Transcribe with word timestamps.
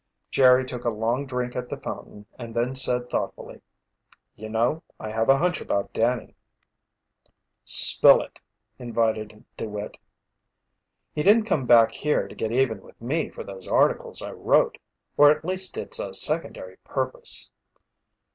Jerry 0.31 0.65
took 0.65 0.83
a 0.83 0.89
long 0.89 1.27
drink 1.27 1.55
at 1.55 1.69
the 1.69 1.77
fountain 1.77 2.25
and 2.39 2.55
then 2.55 2.73
said 2.73 3.07
thoughtfully: 3.07 3.61
"You 4.35 4.49
know, 4.49 4.81
I 4.99 5.11
have 5.11 5.29
a 5.29 5.37
hunch 5.37 5.61
about 5.61 5.93
Danny." 5.93 6.33
"Spill 7.65 8.23
it," 8.23 8.41
invited 8.79 9.45
DeWitt. 9.57 9.97
"He 11.13 11.21
didn't 11.21 11.45
come 11.45 11.67
back 11.67 11.91
here 11.91 12.27
to 12.27 12.33
get 12.33 12.51
even 12.51 12.81
with 12.81 12.99
me 12.99 13.29
for 13.29 13.43
those 13.43 13.67
articles 13.67 14.23
I 14.23 14.31
wrote 14.31 14.79
or 15.17 15.29
at 15.29 15.45
least 15.45 15.77
it's 15.77 15.99
a 15.99 16.15
secondary 16.15 16.77
purpose." 16.77 17.51